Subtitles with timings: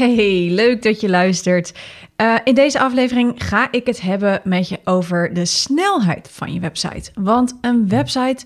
[0.00, 1.72] Hey, leuk dat je luistert.
[2.16, 6.60] Uh, in deze aflevering ga ik het hebben met je over de snelheid van je
[6.60, 7.10] website.
[7.14, 8.44] Want een website,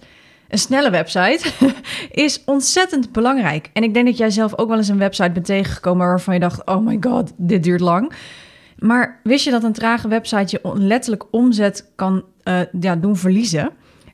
[0.48, 1.50] een snelle website,
[2.26, 3.70] is ontzettend belangrijk.
[3.72, 6.40] En ik denk dat jij zelf ook wel eens een website bent tegengekomen waarvan je
[6.40, 8.12] dacht: oh my god, dit duurt lang.
[8.78, 13.70] Maar wist je dat een trage website je letterlijk omzet kan uh, ja, doen verliezen?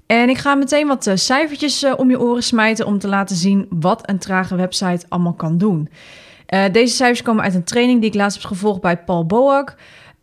[0.06, 3.66] En ik ga meteen wat uh, cijfertjes om je oren smijten om te laten zien
[3.68, 5.88] wat een trage website allemaal kan doen.
[6.54, 9.74] Uh, deze cijfers komen uit een training die ik laatst heb gevolgd bij Paul Boak.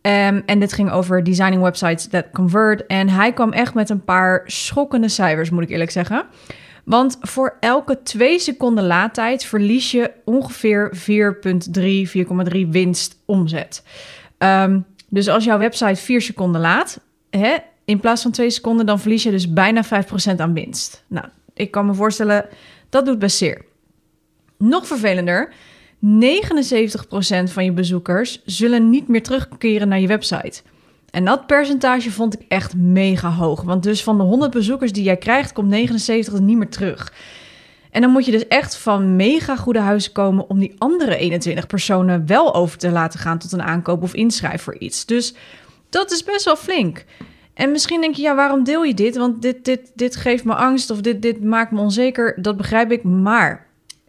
[0.01, 2.85] Um, en dit ging over designing websites that convert.
[2.85, 6.25] En hij kwam echt met een paar schokkende cijfers, moet ik eerlijk zeggen.
[6.83, 12.09] Want voor elke 2 seconden laadtijd verlies je ongeveer 4,3,
[12.53, 13.83] 4,3 winst omzet.
[14.37, 17.55] Um, dus als jouw website 4 seconden laat, hè,
[17.85, 19.87] in plaats van 2 seconden, dan verlies je dus bijna 5%
[20.37, 21.03] aan winst.
[21.07, 22.45] Nou, ik kan me voorstellen,
[22.89, 23.65] dat doet best zeer.
[24.57, 25.53] Nog vervelender,
[25.99, 26.03] 79%
[27.43, 30.61] van je bezoekers zullen niet meer terugkeren naar je website.
[31.09, 33.61] En dat percentage vond ik echt mega hoog.
[33.61, 37.13] Want dus van de 100 bezoekers die jij krijgt, komt 79 niet meer terug.
[37.91, 41.67] En dan moet je dus echt van mega goede huizen komen om die andere 21
[41.67, 45.05] personen wel over te laten gaan tot een aankoop of inschrijven voor iets.
[45.05, 45.33] Dus
[45.89, 47.05] dat is best wel flink.
[47.53, 49.17] En misschien denk je, ja, waarom deel je dit?
[49.17, 52.41] Want dit, dit, dit geeft me angst of dit, dit maakt me onzeker.
[52.41, 53.03] Dat begrijp ik.
[53.03, 53.66] Maar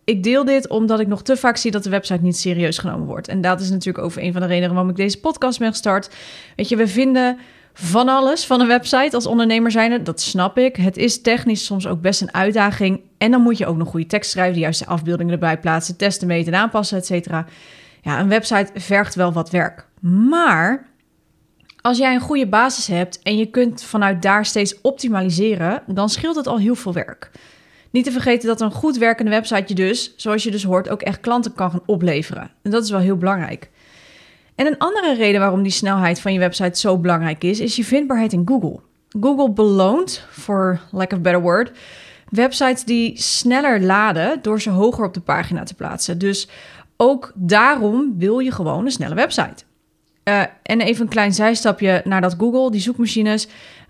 [0.08, 3.06] ik deel dit omdat ik nog te vaak zie dat de website niet serieus genomen
[3.06, 3.28] wordt.
[3.28, 6.10] En dat is natuurlijk over een van de redenen waarom ik deze podcast ben gestart.
[6.56, 7.38] Weet je, we vinden
[7.72, 10.04] van alles van een website als ondernemer zijn.
[10.04, 10.76] Dat snap ik.
[10.76, 13.00] Het is technisch soms ook best een uitdaging.
[13.18, 16.26] En dan moet je ook nog goede tekst schrijven, de juiste afbeeldingen erbij plaatsen, testen,
[16.26, 17.46] meten en aanpassen, et cetera.
[18.02, 19.86] Ja, een website vergt wel wat werk.
[20.00, 20.86] Maar
[21.80, 26.36] als jij een goede basis hebt en je kunt vanuit daar steeds optimaliseren, dan scheelt
[26.36, 27.30] het al heel veel werk.
[27.90, 31.02] Niet te vergeten dat een goed werkende website je dus, zoals je dus hoort, ook
[31.02, 32.50] echt klanten kan gaan opleveren.
[32.62, 33.70] En dat is wel heel belangrijk.
[34.54, 37.84] En een andere reden waarom die snelheid van je website zo belangrijk is, is je
[37.84, 38.80] vindbaarheid in Google.
[39.20, 41.72] Google beloont, for lack of better word,
[42.30, 46.18] websites die sneller laden door ze hoger op de pagina te plaatsen.
[46.18, 46.48] Dus
[46.96, 49.64] ook daarom wil je gewoon een snelle website.
[50.28, 53.48] Uh, en even een klein zijstapje naar dat Google, die zoekmachines.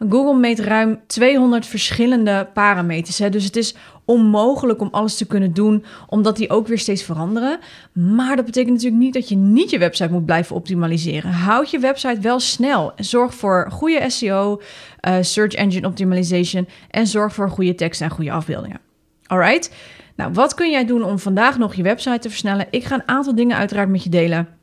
[0.08, 3.18] Google meet ruim 200 verschillende parameters.
[3.18, 3.28] Hè?
[3.28, 7.58] Dus het is onmogelijk om alles te kunnen doen, omdat die ook weer steeds veranderen.
[7.92, 11.30] Maar dat betekent natuurlijk niet dat je niet je website moet blijven optimaliseren.
[11.30, 14.60] Houd je website wel snel zorg voor goede SEO,
[15.00, 18.80] eh, Search Engine Optimization en zorg voor goede teksten en goede afbeeldingen.
[19.26, 19.74] Alright?
[20.16, 22.66] Nou, wat kun jij doen om vandaag nog je website te versnellen?
[22.70, 24.57] Ik ga een aantal dingen uiteraard met je delen.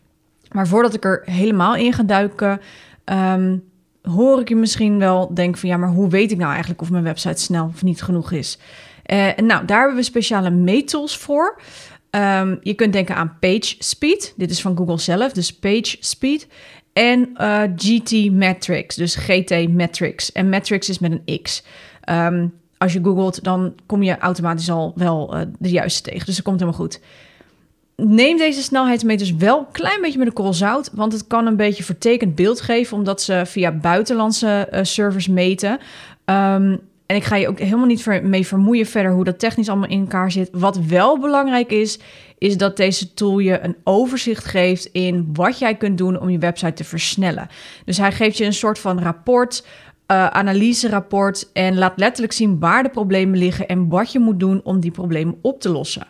[0.55, 2.61] Maar voordat ik er helemaal in ga duiken,
[3.05, 3.63] um,
[4.01, 6.89] hoor ik je misschien wel denken van ja, maar hoe weet ik nou eigenlijk of
[6.89, 8.59] mijn website snel of niet genoeg is?
[9.05, 11.61] Uh, nou, daar hebben we speciale meettools voor.
[12.09, 14.33] Um, je kunt denken aan Page Speed.
[14.37, 16.47] Dit is van Google zelf, dus Page Speed.
[16.93, 20.31] En eh, GT Metrics, dus GT Metrics.
[20.31, 21.63] En Metrics is met een X.
[22.09, 26.25] Um, als je googelt, dan kom je automatisch al wel uh, de juiste tegen.
[26.25, 26.99] Dus dat komt helemaal goed
[27.95, 31.55] neem deze snelheidsmeters wel een klein beetje met een korrel zout, want het kan een
[31.55, 35.71] beetje vertekend beeld geven, omdat ze via buitenlandse uh, servers meten.
[36.25, 39.89] Um, en ik ga je ook helemaal niet mee vermoeien verder hoe dat technisch allemaal
[39.89, 40.49] in elkaar zit.
[40.51, 41.99] Wat wel belangrijk is,
[42.37, 46.37] is dat deze tool je een overzicht geeft in wat jij kunt doen om je
[46.37, 47.47] website te versnellen.
[47.85, 49.65] Dus hij geeft je een soort van rapport,
[50.11, 54.61] uh, analyserapport en laat letterlijk zien waar de problemen liggen en wat je moet doen
[54.63, 56.07] om die problemen op te lossen.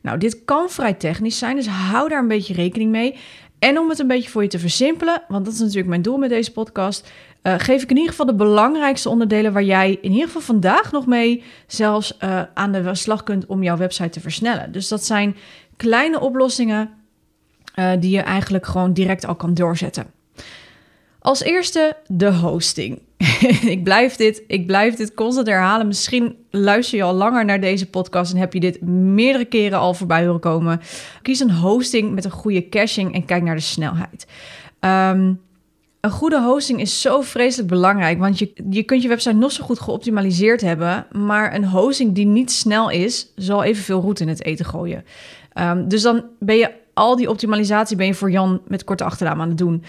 [0.00, 3.18] Nou, dit kan vrij technisch zijn, dus hou daar een beetje rekening mee.
[3.58, 6.18] En om het een beetje voor je te versimpelen, want dat is natuurlijk mijn doel
[6.18, 7.10] met deze podcast,
[7.42, 10.92] uh, geef ik in ieder geval de belangrijkste onderdelen waar jij in ieder geval vandaag
[10.92, 14.72] nog mee zelfs uh, aan de slag kunt om jouw website te versnellen.
[14.72, 15.36] Dus dat zijn
[15.76, 16.90] kleine oplossingen
[17.76, 20.06] uh, die je eigenlijk gewoon direct al kan doorzetten.
[21.18, 23.02] Als eerste de hosting.
[23.74, 25.86] ik, blijf dit, ik blijf dit constant herhalen.
[25.86, 29.94] Misschien luister je al langer naar deze podcast en heb je dit meerdere keren al
[29.94, 30.80] voorbij horen komen.
[31.22, 34.26] Kies een hosting met een goede caching en kijk naar de snelheid.
[34.80, 35.40] Um,
[36.00, 39.64] een goede hosting is zo vreselijk belangrijk, want je, je kunt je website nog zo
[39.64, 44.44] goed geoptimaliseerd hebben, maar een hosting die niet snel is, zal evenveel roet in het
[44.44, 45.04] eten gooien.
[45.54, 49.40] Um, dus dan ben je al die optimalisatie ben je voor Jan met korte achternaam
[49.40, 49.84] aan het doen.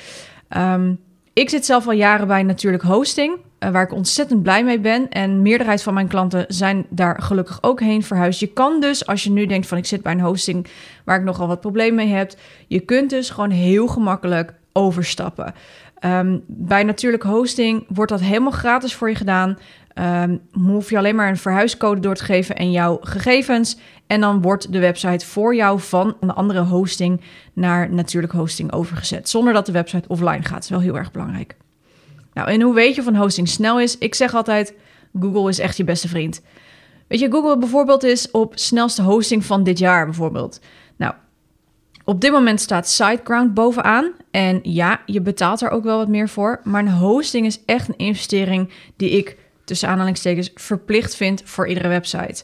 [0.48, 0.94] Ehm,
[1.34, 5.10] ik zit zelf al jaren bij natuurlijk hosting, uh, waar ik ontzettend blij mee ben.
[5.10, 8.40] En meerderheid van mijn klanten zijn daar gelukkig ook heen verhuisd.
[8.40, 10.68] Je kan dus, als je nu denkt van ik zit bij een hosting
[11.06, 12.34] waar ik nogal wat problemen mee heb,
[12.68, 15.54] je kunt dus gewoon heel gemakkelijk overstappen.
[16.06, 19.58] Um, bij natuurlijk hosting wordt dat helemaal gratis voor je gedaan.
[19.96, 23.78] Um, hoef je alleen maar een verhuiscode door te geven en jouw gegevens.
[24.08, 27.22] En dan wordt de website voor jou van een andere hosting
[27.54, 29.30] naar natuurlijk hosting overgezet.
[29.30, 30.54] Zonder dat de website offline gaat.
[30.54, 31.56] Dat is wel heel erg belangrijk.
[32.34, 33.98] Nou, en hoe weet je of een hosting snel is?
[33.98, 34.74] Ik zeg altijd,
[35.20, 36.42] Google is echt je beste vriend.
[37.08, 40.60] Weet je, Google bijvoorbeeld is op snelste hosting van dit jaar bijvoorbeeld.
[42.12, 44.12] Op dit moment staat SiteGround bovenaan.
[44.32, 46.60] En ja, je betaalt er ook wel wat meer voor.
[46.64, 51.88] Maar een hosting is echt een investering die ik tussen aanhalingstekens verplicht vind voor iedere
[51.88, 52.44] website.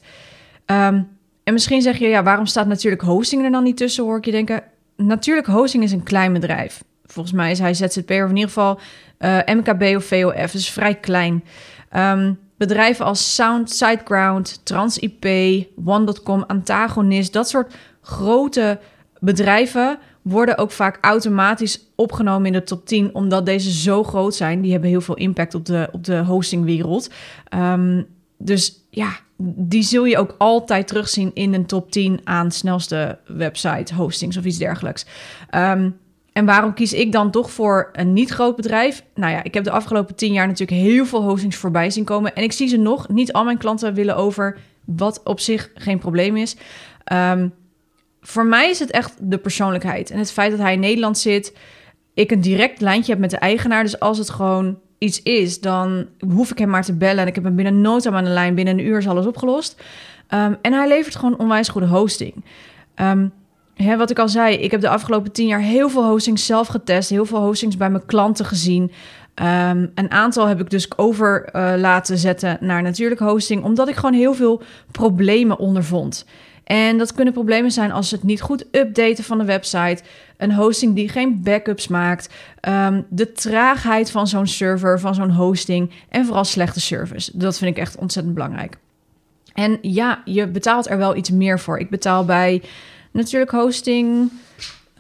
[0.66, 1.08] Um,
[1.44, 4.04] en misschien zeg je, ja, waarom staat natuurlijk hosting er dan niet tussen?
[4.04, 4.64] Hoor ik je denken,
[4.96, 6.84] natuurlijk hosting is een klein bedrijf.
[7.06, 8.80] Volgens mij is hij ZZP'er of in ieder geval
[9.18, 11.44] eh, MKB of VOF, dus vrij klein.
[11.96, 15.26] Um, bedrijven als Sound, SiteGround, TransIP,
[15.86, 18.80] One.com, Antagonist, dat soort grote
[19.20, 24.62] bedrijven worden ook vaak automatisch opgenomen in de top 10, omdat deze zo groot zijn.
[24.62, 27.10] Die hebben heel veel impact op de, op de hostingwereld.
[27.56, 33.20] Um, dus ja, die zul je ook altijd terugzien in een top 10 aan snelste
[33.26, 35.06] website hostings of iets dergelijks.
[35.56, 35.98] Um,
[36.38, 39.04] en waarom kies ik dan toch voor een niet groot bedrijf?
[39.16, 42.36] Nou ja, ik heb de afgelopen tien jaar natuurlijk heel veel hostings voorbij zien komen.
[42.36, 43.10] En ik zie ze nog.
[43.10, 46.56] Niet al mijn klanten willen over, wat op zich geen probleem is.
[47.14, 47.54] Um,
[48.28, 50.12] voor mij is het echt de persoonlijkheid.
[50.12, 51.58] En het feit dat hij in Nederland zit.
[52.14, 53.84] Ik een direct lijntje heb met de eigenaar.
[53.84, 57.22] Dus als het gewoon iets is, dan hoef ik hem maar te bellen.
[57.22, 58.56] En ik heb hem binnen nood aan de lijn.
[58.56, 59.82] Binnen een uur is alles opgelost.
[60.30, 62.34] Um, en hij levert gewoon onwijs goede hosting.
[62.96, 63.34] Um,
[63.74, 66.68] hè, wat ik al zei, ik heb de afgelopen tien jaar heel veel hostings zelf
[66.68, 67.10] getest.
[67.10, 68.84] Heel veel hostings bij mijn klanten gezien.
[69.36, 73.64] Um, een aantal heb ik dus over uh, laten zetten naar natuurlijk hosting.
[73.64, 76.26] Omdat ik gewoon heel veel problemen ondervond.
[76.68, 80.04] En dat kunnen problemen zijn als het niet goed updaten van de website,
[80.38, 82.34] een hosting die geen backups maakt,
[82.70, 87.32] um, de traagheid van zo'n server, van zo'n hosting en vooral slechte service.
[87.34, 88.78] Dat vind ik echt ontzettend belangrijk.
[89.54, 91.80] En ja, je betaalt er wel iets meer voor.
[91.80, 92.62] Ik betaal bij
[93.12, 94.32] natuurlijk hosting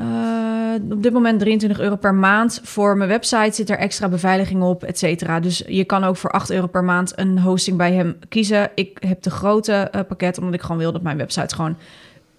[0.01, 2.59] uh, op dit moment 23 euro per maand.
[2.63, 5.39] Voor mijn website zit er extra beveiliging op, et cetera.
[5.39, 8.69] Dus je kan ook voor 8 euro per maand een hosting bij hem kiezen.
[8.75, 11.77] Ik heb de grote uh, pakket, omdat ik gewoon wil dat mijn website gewoon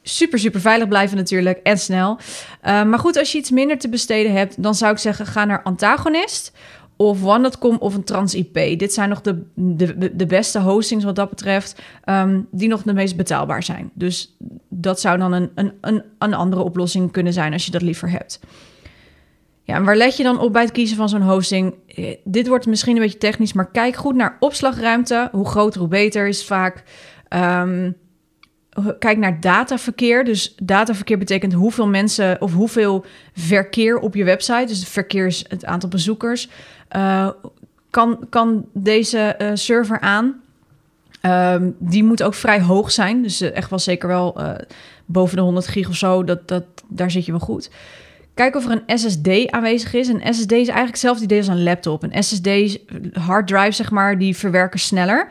[0.03, 2.19] super, super veilig blijven natuurlijk en snel.
[2.67, 5.45] Uh, maar goed, als je iets minder te besteden hebt, dan zou ik zeggen, ga
[5.45, 6.53] naar Antagonist
[7.01, 8.55] of One.com of een TransIP.
[8.55, 12.93] Dit zijn nog de, de, de beste hostings wat dat betreft, um, die nog de
[12.93, 13.91] meest betaalbaar zijn.
[13.95, 14.37] Dus
[14.69, 18.11] dat zou dan een, een, een, een andere oplossing kunnen zijn als je dat liever
[18.11, 18.41] hebt.
[19.63, 21.75] Ja, en waar let je dan op bij het kiezen van zo'n hosting?
[21.87, 25.29] Eh, dit wordt misschien een beetje technisch, maar kijk goed naar opslagruimte.
[25.33, 26.83] Hoe groter, hoe beter is vaak.
[27.29, 27.97] Um,
[28.99, 30.25] kijk naar dataverkeer.
[30.25, 34.65] Dus dataverkeer betekent hoeveel mensen of hoeveel verkeer op je website.
[34.67, 36.49] Dus verkeer is het aantal bezoekers.
[36.97, 37.29] Uh,
[37.91, 40.41] kan, kan deze uh, server aan?
[41.23, 43.23] Um, die moet ook vrij hoog zijn.
[43.23, 44.41] Dus uh, echt wel zeker wel
[45.07, 46.25] boven de 100 gig of zo.
[46.25, 47.71] Dat, dat, daar zit je wel goed.
[48.35, 50.09] Kijk of er een SSD aanwezig is.
[50.09, 52.03] Een SSD is eigenlijk hetzelfde idee als een laptop.
[52.03, 52.79] Een SSD,
[53.13, 55.29] hard drive zeg maar, die verwerken sneller.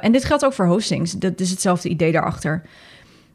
[0.00, 1.12] En dit geldt ook voor hostings.
[1.12, 2.62] Dat is hetzelfde idee daarachter.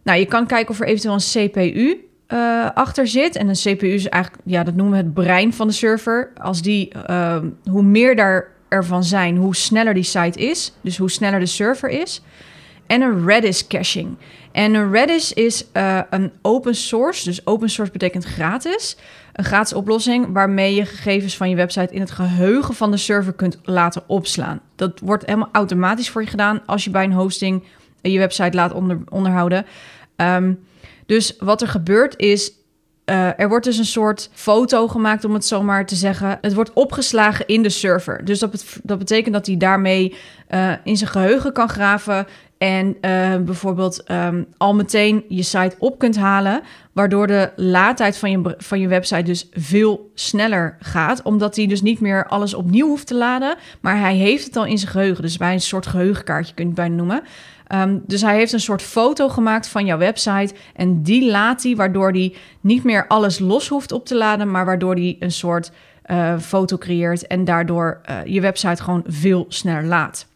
[0.04, 3.36] Nou, je kan kijken of er eventueel een CPU uh, achter zit.
[3.36, 6.32] En een CPU is eigenlijk, ja, dat noemen we het brein van de server.
[6.38, 10.74] Als die, uh, hoe meer daar ervan zijn, hoe sneller die site is.
[10.82, 12.22] Dus hoe sneller de server is.
[12.88, 14.18] En een Redis caching.
[14.52, 17.24] En een Redis is uh, een open source.
[17.24, 18.98] Dus open source betekent gratis.
[19.34, 23.34] Een gratis oplossing waarmee je gegevens van je website in het geheugen van de server
[23.34, 24.60] kunt laten opslaan.
[24.76, 27.64] Dat wordt helemaal automatisch voor je gedaan als je bij een hosting
[28.12, 29.66] je website laat onder, onderhouden.
[30.16, 30.60] Um,
[31.06, 32.52] dus wat er gebeurt is,
[33.06, 36.38] uh, er wordt dus een soort foto gemaakt, om het zo maar te zeggen.
[36.42, 38.26] Het wordt opgeslagen in de server.
[38.26, 40.16] Dus dat, dat betekent dat hij daarmee
[40.50, 42.28] uh, in zijn geheugen kan graven.
[42.58, 46.62] En uh, bijvoorbeeld um, al meteen je site op kunt halen.
[46.94, 51.22] Waardoor de laadtijd van je, van je website dus veel sneller gaat.
[51.22, 53.56] Omdat hij dus niet meer alles opnieuw hoeft te laden.
[53.82, 55.22] Maar hij heeft het al in zijn geheugen.
[55.22, 57.24] Dus bij een soort geheugenkaartje kun je het bijna noemen.
[57.74, 60.54] Um, dus hij heeft een soort foto gemaakt van jouw website.
[60.76, 64.52] En die laat hij, waardoor hij niet meer alles los hoeft op te laden.
[64.52, 65.72] Maar waardoor hij een soort
[66.06, 67.28] uh, foto creëert.
[67.28, 70.28] En daardoor uh, je website gewoon veel sneller laat.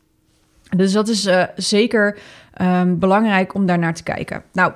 [0.75, 2.17] Dus dat is uh, zeker
[2.61, 4.43] um, belangrijk om daar naar te kijken.
[4.53, 4.73] Nou,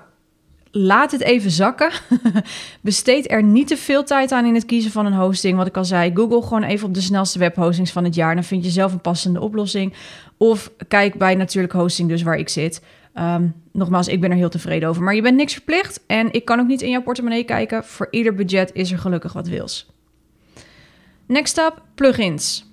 [0.76, 1.92] laat het even zakken.
[2.82, 5.58] Besteed er niet te veel tijd aan in het kiezen van een hosting.
[5.58, 8.36] Wat ik al zei, Google gewoon even op de snelste webhostings van het jaar.
[8.36, 9.94] Dan vind je zelf een passende oplossing.
[10.38, 12.82] Of kijk bij natuurlijk hosting, dus waar ik zit.
[13.14, 15.04] Ehm, nogmaals, ik ben er heel tevreden over.
[15.04, 17.84] Maar je bent niks verplicht en ik kan ook niet in jouw portemonnee kijken.
[17.84, 19.92] Voor ieder budget is er gelukkig wat wils.
[21.26, 22.73] Next up, plugins.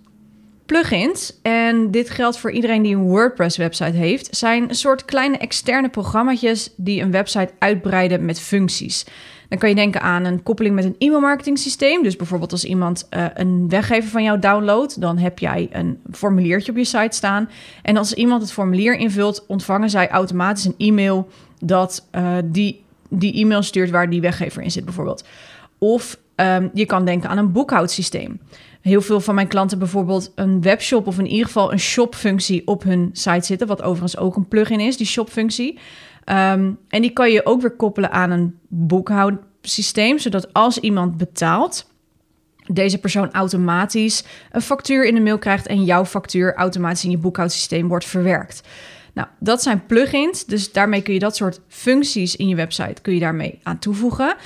[0.71, 5.89] Plugins, en dit geldt voor iedereen die een WordPress-website heeft, zijn een soort kleine externe
[5.89, 9.07] programma's die een website uitbreiden met functies.
[9.49, 12.03] Dan kan je denken aan een koppeling met een e-mailmarketing systeem.
[12.03, 16.71] Dus bijvoorbeeld als iemand uh, een weggever van jou downloadt, dan heb jij een formuliertje
[16.71, 17.51] op je site staan.
[17.83, 21.29] En als iemand het formulier invult, ontvangen zij automatisch een e-mail
[21.65, 25.25] dat uh, die, die e-mail stuurt waar die weggever in zit bijvoorbeeld.
[25.79, 28.41] Of um, je kan denken aan een boekhoudsysteem.
[28.81, 32.83] Heel veel van mijn klanten bijvoorbeeld een webshop of in ieder geval een shopfunctie op
[32.83, 35.79] hun site zitten, wat overigens ook een plugin is, die shopfunctie.
[36.25, 41.91] Um, en die kan je ook weer koppelen aan een boekhoudsysteem, zodat als iemand betaalt,
[42.67, 47.19] deze persoon automatisch een factuur in de mail krijgt en jouw factuur automatisch in je
[47.19, 48.63] boekhoudsysteem wordt verwerkt.
[49.13, 53.15] Nou, dat zijn plugins, dus daarmee kun je dat soort functies in je website kun
[53.15, 54.37] je daarmee aan toevoegen.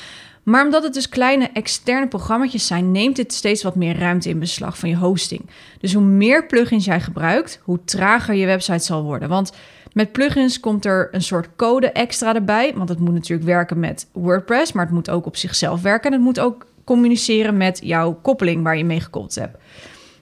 [0.44, 4.38] Maar omdat het dus kleine externe programma's zijn, neemt dit steeds wat meer ruimte in
[4.38, 5.50] beslag van je hosting.
[5.80, 9.28] Dus hoe meer plugins jij gebruikt, hoe trager je website zal worden.
[9.28, 9.52] Want
[9.92, 12.72] met plugins komt er een soort code extra erbij.
[12.74, 16.10] Want het moet natuurlijk werken met WordPress, maar het moet ook op zichzelf werken.
[16.10, 19.56] En het moet ook communiceren met jouw koppeling waar je mee gekoppeld hebt.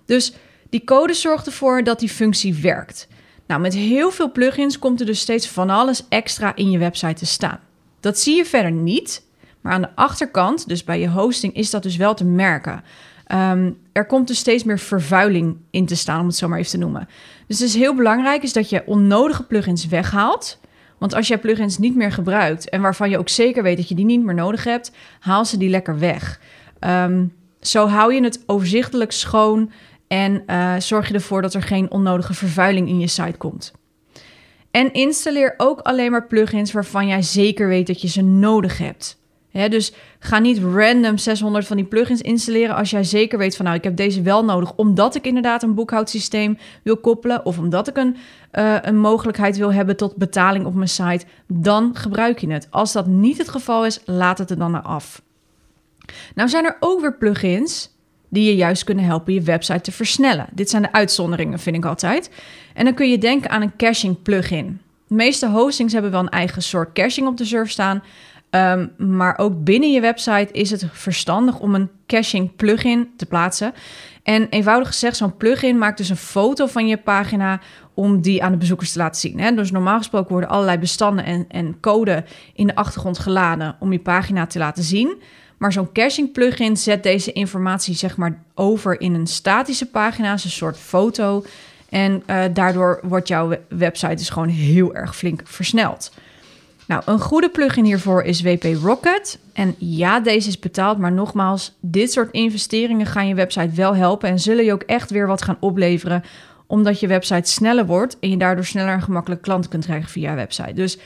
[0.07, 0.35] Dus
[0.71, 3.09] die code zorgt ervoor dat die functie werkt.
[3.47, 7.15] Nou, met heel veel plugins komt er dus steeds van alles extra in je website
[7.15, 7.61] te staan.
[8.01, 9.23] Dat zie je verder niet,
[9.63, 12.83] maar aan de achterkant, dus bij je hosting, is dat dus wel te merken.
[13.35, 16.71] Um, er komt dus steeds meer vervuiling in te staan, om het zo maar even
[16.71, 17.09] te noemen.
[17.47, 20.61] Dus het is heel belangrijk is dat je onnodige plugins weghaalt.
[20.99, 23.95] Want als jij plugins niet meer gebruikt en waarvan je ook zeker weet dat je
[23.95, 26.41] die niet meer nodig hebt, haal ze die lekker weg.
[26.81, 29.71] Um, zo hou je het overzichtelijk schoon
[30.09, 33.73] en uh, zorg je ervoor dat er geen onnodige vervuiling in je site komt.
[34.71, 39.21] En installeer ook alleen maar plugins waarvan jij zeker weet dat je ze nodig hebt
[39.53, 43.77] dus ga niet random 600 van die plugins installeren als jij zeker weet van nou
[43.77, 47.97] ik heb deze wel nodig omdat ik inderdaad een boekhoudsysteem wil koppelen of omdat ik
[47.97, 48.17] een,
[48.53, 52.67] uh, een mogelijkheid wil hebben tot betaling op mijn site, dan gebruik je het.
[52.71, 55.23] Als dat niet het geval is, laat het er dan naar af.
[56.35, 57.91] Nou zijn er ook weer plugins
[58.29, 60.47] die je juist kunnen helpen je website te versnellen.
[60.53, 62.31] Dit zijn de uitzonderingen, vind ik altijd.
[62.75, 64.81] En dan kun je denken aan een caching plugin.
[65.07, 68.03] De meeste hostings hebben wel een eigen soort caching op de server staan.
[68.55, 73.73] Um, maar ook binnen je website is het verstandig om een caching plugin te plaatsen.
[74.23, 77.61] En eenvoudig gezegd, zo'n plugin maakt dus een foto van je pagina
[77.95, 79.41] om die aan de bezoekers te laten zien.
[79.41, 79.55] Hè?
[79.55, 83.99] Dus normaal gesproken worden allerlei bestanden en, en code in de achtergrond geladen om je
[83.99, 85.23] pagina te laten zien.
[85.59, 90.39] Maar zo'n caching plugin zet deze informatie zeg maar over in een statische pagina, een
[90.39, 91.45] soort foto.
[91.89, 96.13] En uh, daardoor wordt jouw website dus gewoon heel erg flink versneld.
[96.93, 99.39] Nou, een goede plugin hiervoor is WP Rocket.
[99.53, 104.29] En ja, deze is betaald, maar nogmaals, dit soort investeringen gaan je website wel helpen
[104.29, 106.23] en zullen je ook echt weer wat gaan opleveren,
[106.67, 110.31] omdat je website sneller wordt en je daardoor sneller en gemakkelijk klanten kunt krijgen via
[110.31, 110.73] je website.
[110.73, 110.99] Dus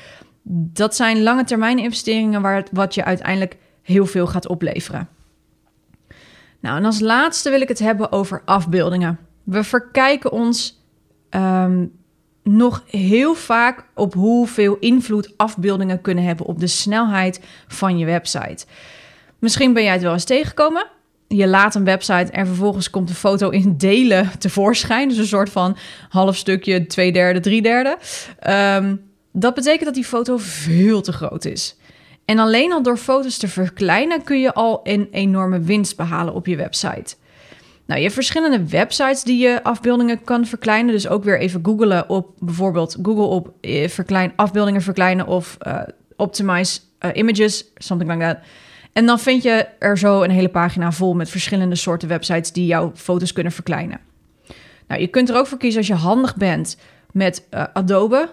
[0.52, 5.09] dat zijn lange termijn investeringen waar het, wat je uiteindelijk heel veel gaat opleveren.
[6.61, 9.19] Nou, en als laatste wil ik het hebben over afbeeldingen.
[9.45, 10.83] We verkijken ons
[11.31, 11.93] um,
[12.46, 18.66] nog heel vaak op hoeveel invloed afbeeldingen kunnen hebben op de snelheid van je website.
[19.38, 20.86] Misschien ben jij het wel eens tegengekomen.
[21.28, 25.08] Je laat een website en vervolgens komt de foto in delen tevoorschijn.
[25.08, 25.76] Dus een soort van
[26.08, 27.98] half stukje, twee derde, drie derde.
[28.48, 31.76] Um, dat betekent dat die foto veel te groot is.
[32.24, 36.46] En alleen al door foto's te verkleinen kun je al een enorme winst behalen op
[36.46, 37.16] je website.
[37.87, 40.93] Nou, je hebt verschillende websites die je afbeeldingen kan verkleinen.
[40.93, 45.81] Dus ook weer even googlen op bijvoorbeeld Google op eh, verklein, afbeeldingen verkleinen of uh,
[46.16, 48.38] optimize uh, images, something like that.
[48.93, 52.66] En dan vind je er zo een hele pagina vol met verschillende soorten websites die
[52.66, 54.00] jouw foto's kunnen verkleinen.
[54.88, 56.78] Nou, je kunt er ook voor kiezen als je handig bent
[57.12, 58.28] met Adobe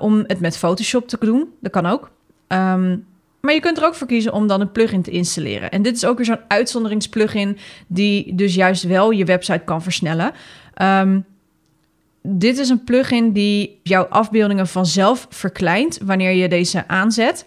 [0.00, 1.48] om het met Photoshop te doen.
[1.60, 2.10] Dat kan ook.
[2.48, 3.06] Um,
[3.42, 5.70] maar je kunt er ook voor kiezen om dan een plugin te installeren.
[5.70, 10.32] En dit is ook weer zo'n uitzonderingsplugin die dus juist wel je website kan versnellen.
[10.82, 11.24] Um,
[12.22, 17.46] dit is een plugin die jouw afbeeldingen vanzelf verkleint wanneer je deze aanzet.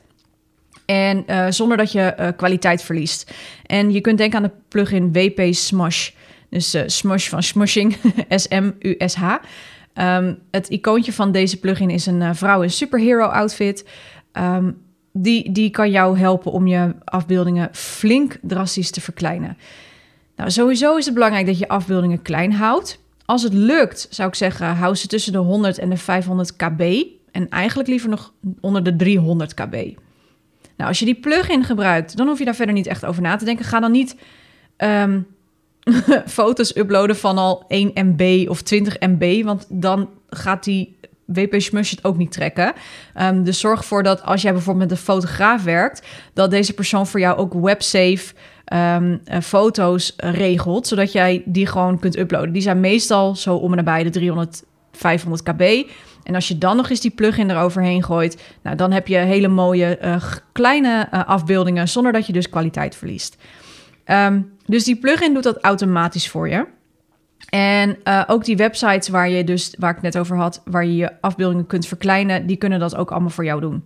[0.85, 3.33] En uh, zonder dat je uh, kwaliteit verliest.
[3.65, 6.11] En je kunt denken aan de plugin WP Smush.
[6.49, 7.97] Dus uh, Smush van Smushing,
[8.29, 9.35] S-M-U-S-H.
[9.93, 13.85] Um, het icoontje van deze plugin is een vrouw in superhero outfit.
[14.33, 14.84] Um,
[15.17, 19.57] die, die kan jou helpen om je afbeeldingen flink drastisch te verkleinen.
[20.35, 22.99] Nou, sowieso is het belangrijk dat je afbeeldingen klein houdt.
[23.25, 27.03] Als het lukt, zou ik zeggen, hou ze tussen de 100 en de 500 kb.
[27.31, 29.73] En eigenlijk liever nog onder de 300 kb.
[30.77, 33.35] Nou, als je die plugin gebruikt, dan hoef je daar verder niet echt over na
[33.35, 33.65] te denken.
[33.65, 34.15] Ga dan niet
[34.77, 35.21] ehm,
[36.27, 40.94] foto's uploaden van al 1 MB of 20 MB, want dan gaat die
[41.25, 42.73] WP Smush het ook niet trekken.
[43.21, 47.07] Um, dus zorg ervoor dat als jij bijvoorbeeld met een fotograaf werkt, dat deze persoon
[47.07, 48.33] voor jou ook websafe
[48.73, 52.53] um, foto's regelt, zodat jij die gewoon kunt uploaden.
[52.53, 55.89] Die zijn meestal zo om en nabij de 300, 500 kb.
[56.23, 59.47] En als je dan nog eens die plugin eroverheen gooit, nou, dan heb je hele
[59.47, 63.37] mooie uh, kleine uh, afbeeldingen zonder dat je dus kwaliteit verliest.
[64.05, 66.65] Um, dus die plugin doet dat automatisch voor je.
[67.49, 70.95] En uh, ook die websites waar je dus, waar ik net over had, waar je
[70.95, 73.83] je afbeeldingen kunt verkleinen, die kunnen dat ook allemaal voor jou doen.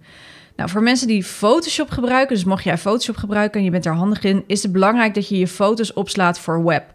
[0.55, 3.93] Nou, voor mensen die Photoshop gebruiken, dus mocht jij Photoshop gebruiken en je bent er
[3.93, 6.93] handig in, is het belangrijk dat je je foto's opslaat voor web.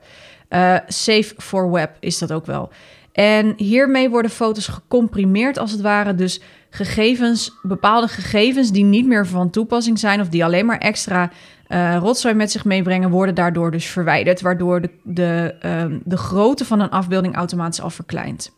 [0.50, 2.70] Uh, save for web is dat ook wel.
[3.12, 6.14] En hiermee worden foto's gecomprimeerd als het ware.
[6.14, 11.30] Dus gegevens, bepaalde gegevens die niet meer van toepassing zijn of die alleen maar extra
[11.68, 16.64] uh, rotzooi met zich meebrengen, worden daardoor dus verwijderd, waardoor de, de, uh, de grootte
[16.64, 18.52] van een afbeelding automatisch al verkleint.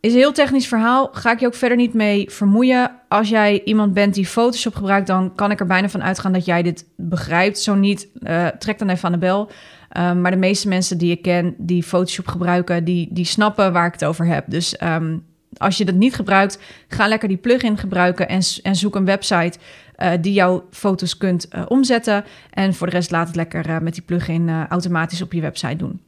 [0.00, 2.90] Is een heel technisch verhaal, ga ik je ook verder niet mee vermoeien.
[3.08, 6.44] Als jij iemand bent die Photoshop gebruikt, dan kan ik er bijna van uitgaan dat
[6.44, 7.58] jij dit begrijpt.
[7.58, 9.50] Zo niet, uh, trek dan even aan de bel.
[9.98, 13.86] Um, maar de meeste mensen die ik ken die Photoshop gebruiken, die, die snappen waar
[13.86, 14.44] ik het over heb.
[14.48, 15.24] Dus um,
[15.56, 19.58] als je dat niet gebruikt, ga lekker die plugin gebruiken en, en zoek een website
[19.98, 22.24] uh, die jouw foto's kunt uh, omzetten.
[22.50, 25.76] En voor de rest laat het lekker uh, met die plugin automatisch op je website
[25.76, 26.00] doen.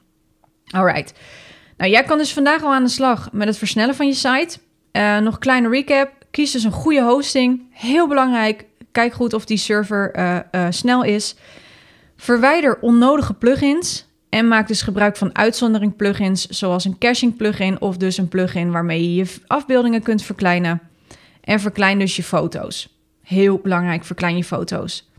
[0.67, 1.13] Alright.
[1.77, 4.59] Nou, jij kan dus vandaag al aan de slag met het versnellen van je site.
[5.23, 6.11] nog een kleine recap.
[6.31, 7.63] Kies dus een goede hosting.
[7.71, 8.65] Heel belangrijk.
[8.93, 10.13] Kijk goed of die server
[10.71, 11.37] snel is.
[12.17, 14.10] Verwijder onnodige plugins.
[14.31, 18.71] En maak dus gebruik van uitzondering plugins, zoals een caching plugin of dus een plugin
[18.71, 20.81] waarmee je je afbeeldingen kunt verkleinen.
[21.41, 22.99] En verklein dus je foto's.
[23.23, 25.11] Heel belangrijk, verklein je foto's.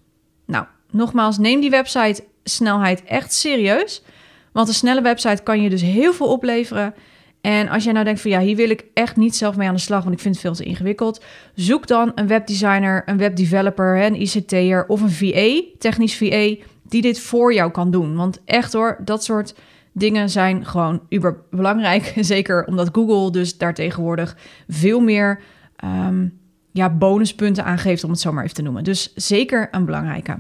[0.45, 4.04] Nou, nogmaals, neem die website snelheid echt serieus.
[4.52, 6.93] Want een snelle website kan je dus heel veel opleveren.
[7.41, 9.74] En als jij nou denkt van ja, hier wil ik echt niet zelf mee aan
[9.74, 11.24] de slag, want ik vind het veel te ingewikkeld.
[11.56, 16.56] Zoek dan een webdesigner, een webdeveloper, een ICT'er of een VA, technisch VA,
[16.91, 18.15] die dit voor jou kan doen.
[18.15, 19.56] Want echt hoor, dat soort
[19.91, 22.13] dingen zijn gewoon uber belangrijk.
[22.19, 25.39] Zeker omdat Google dus daar tegenwoordig veel meer
[25.84, 26.39] um,
[26.71, 28.84] ja, bonuspunten aangeeft, om het zo maar even te noemen.
[28.84, 30.38] Dus zeker een belangrijke.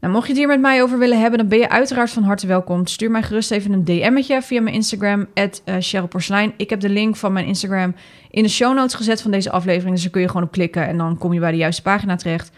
[0.00, 2.22] Nou, mocht je het hier met mij over willen hebben, dan ben je uiteraard van
[2.22, 2.86] harte welkom.
[2.86, 7.32] Stuur mij gerust even een DM'tje via mijn Instagram, uh, Ik heb de link van
[7.32, 7.94] mijn Instagram
[8.30, 9.94] in de show notes gezet van deze aflevering.
[9.94, 12.16] Dus daar kun je gewoon op klikken en dan kom je bij de juiste pagina
[12.16, 12.50] terecht.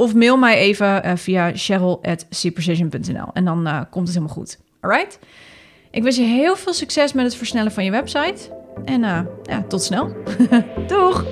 [0.00, 4.58] Of mail mij even uh, via cheryl.cprecision.nl en dan uh, komt het helemaal goed.
[4.80, 5.18] Alright?
[5.90, 8.56] Ik wens je heel veel succes met het versnellen van je website.
[8.84, 10.16] En uh, ja, tot snel.
[10.88, 11.24] Doeg!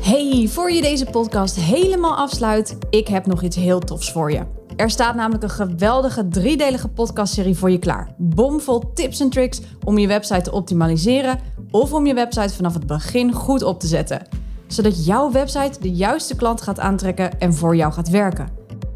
[0.00, 4.42] Hey, voor je deze podcast helemaal afsluit, ik heb nog iets heel tofs voor je.
[4.76, 8.14] Er staat namelijk een geweldige driedelige podcastserie voor je klaar.
[8.16, 11.40] Bomvol tips en tricks om je website te optimaliseren
[11.70, 14.42] of om je website vanaf het begin goed op te zetten.
[14.66, 18.48] Zodat jouw website de juiste klant gaat aantrekken en voor jou gaat werken.